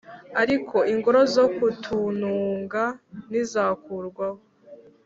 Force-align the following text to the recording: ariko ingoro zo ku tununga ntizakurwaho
ariko 0.41 0.77
ingoro 0.93 1.21
zo 1.35 1.45
ku 1.55 1.65
tununga 1.83 2.83
ntizakurwaho 3.29 4.41